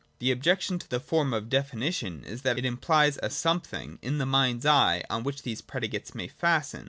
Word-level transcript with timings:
The 0.17 0.31
objection 0.31 0.79
to 0.79 0.89
the 0.89 0.99
form 0.99 1.31
of 1.31 1.47
definition 1.47 2.23
is 2.23 2.41
that 2.41 2.57
it 2.57 2.65
implies 2.65 3.19
a 3.21 3.29
something 3.29 3.99
in 4.01 4.17
the 4.17 4.25
mind's 4.25 4.65
eye 4.65 5.03
on 5.11 5.21
which 5.21 5.43
these 5.43 5.61
predicates 5.61 6.15
may 6.15 6.27
fasten. 6.27 6.79